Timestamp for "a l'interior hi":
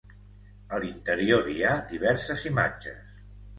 0.77-1.59